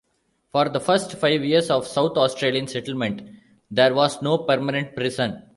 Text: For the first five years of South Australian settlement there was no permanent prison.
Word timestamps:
For 0.51 0.67
the 0.67 0.79
first 0.79 1.11
five 1.19 1.45
years 1.45 1.69
of 1.69 1.85
South 1.85 2.17
Australian 2.17 2.65
settlement 2.65 3.21
there 3.69 3.93
was 3.93 4.19
no 4.23 4.39
permanent 4.39 4.95
prison. 4.95 5.43